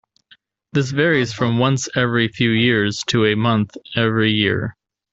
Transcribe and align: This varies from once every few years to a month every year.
This 0.73 0.89
varies 0.89 1.31
from 1.31 1.59
once 1.59 1.87
every 1.95 2.27
few 2.27 2.49
years 2.49 3.03
to 3.09 3.25
a 3.27 3.35
month 3.35 3.77
every 3.95 4.31
year. 4.31 4.75